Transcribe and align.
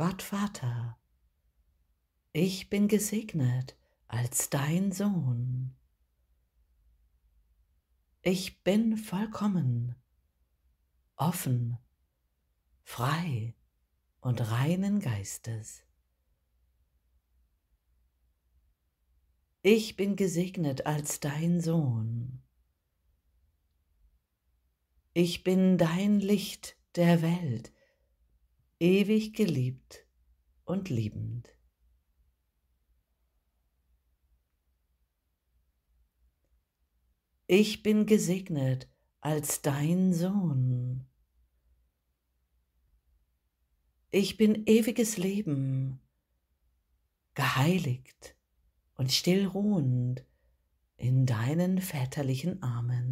Gott 0.00 0.22
Vater, 0.22 0.98
ich 2.32 2.70
bin 2.70 2.88
gesegnet 2.88 3.76
als 4.08 4.48
dein 4.48 4.92
Sohn. 4.92 5.76
Ich 8.22 8.62
bin 8.62 8.96
vollkommen, 8.96 9.94
offen, 11.16 11.76
frei 12.82 13.54
und 14.22 14.40
reinen 14.50 15.00
Geistes. 15.00 15.82
Ich 19.60 19.96
bin 19.96 20.16
gesegnet 20.16 20.86
als 20.86 21.20
dein 21.20 21.60
Sohn. 21.60 22.42
Ich 25.12 25.44
bin 25.44 25.76
dein 25.76 26.20
Licht 26.20 26.78
der 26.94 27.20
Welt, 27.20 27.70
ewig 28.80 29.34
geliebt 29.34 30.06
und 30.64 30.88
liebend. 30.88 31.54
Ich 37.46 37.82
bin 37.82 38.06
gesegnet 38.06 38.88
als 39.20 39.60
dein 39.60 40.14
Sohn. 40.14 41.06
Ich 44.10 44.38
bin 44.38 44.66
ewiges 44.66 45.18
Leben, 45.18 46.00
geheiligt 47.34 48.34
und 48.94 49.12
stillruhend 49.12 50.24
in 50.96 51.26
deinen 51.26 51.80
väterlichen 51.80 52.62
Armen. 52.62 53.09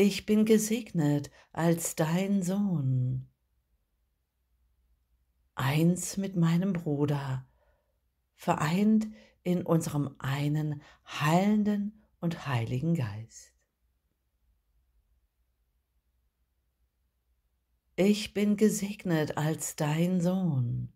Ich 0.00 0.26
bin 0.26 0.44
gesegnet 0.44 1.28
als 1.50 1.96
dein 1.96 2.40
Sohn, 2.44 3.28
eins 5.56 6.16
mit 6.16 6.36
meinem 6.36 6.72
Bruder, 6.72 7.48
vereint 8.36 9.08
in 9.42 9.66
unserem 9.66 10.14
einen 10.20 10.82
heilenden 11.04 12.04
und 12.20 12.46
heiligen 12.46 12.94
Geist. 12.94 13.52
Ich 17.96 18.32
bin 18.32 18.56
gesegnet 18.56 19.36
als 19.36 19.74
dein 19.74 20.20
Sohn. 20.20 20.92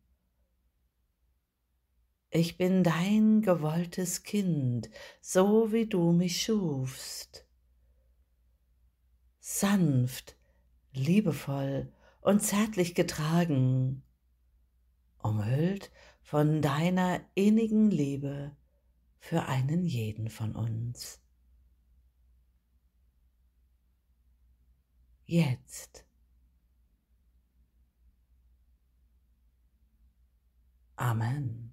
Ich 2.30 2.56
bin 2.56 2.84
dein 2.84 3.42
gewolltes 3.42 4.22
Kind, 4.22 4.90
so 5.20 5.72
wie 5.72 5.86
du 5.86 6.12
mich 6.12 6.40
schufst 6.40 7.48
sanft, 9.62 10.36
liebevoll 10.92 11.92
und 12.20 12.40
zärtlich 12.40 12.96
getragen, 12.96 14.02
umhüllt 15.18 15.92
von 16.20 16.62
deiner 16.62 17.20
innigen 17.36 17.88
Liebe 17.88 18.56
für 19.20 19.44
einen 19.44 19.86
jeden 19.86 20.30
von 20.30 20.56
uns. 20.56 21.20
Jetzt. 25.26 26.04
Amen. 30.96 31.71